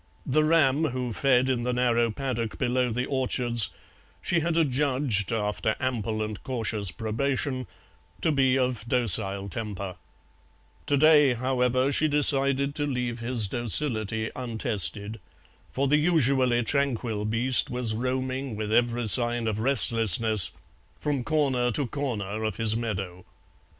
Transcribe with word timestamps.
The 0.25 0.43
ram 0.43 0.85
who 0.85 1.13
fed 1.13 1.47
in 1.47 1.61
the 1.61 1.73
narrow 1.73 2.09
paddock 2.09 2.57
below 2.57 2.89
the 2.89 3.05
orchards 3.05 3.69
she 4.19 4.39
had 4.39 4.57
adjudged, 4.57 5.31
after 5.31 5.75
ample 5.79 6.23
and 6.23 6.41
cautious 6.41 6.89
probation, 6.89 7.67
to 8.21 8.31
be 8.31 8.57
of 8.57 8.83
docile 8.87 9.47
temper; 9.47 9.97
to 10.87 10.97
day, 10.97 11.33
however, 11.35 11.91
she 11.91 12.07
decided 12.07 12.73
to 12.73 12.87
leave 12.87 13.19
his 13.19 13.47
docility 13.47 14.31
untested, 14.35 15.19
for 15.71 15.87
the 15.87 15.97
usually 15.97 16.63
tranquil 16.63 17.23
beast 17.23 17.69
was 17.69 17.93
roaming 17.93 18.55
with 18.55 18.73
every 18.73 19.05
sign 19.07 19.45
of 19.47 19.59
restlessness 19.59 20.49
from 20.97 21.23
corner 21.23 21.69
to 21.69 21.85
corner 21.85 22.43
of 22.43 22.57
his 22.57 22.75
meadow. 22.75 23.23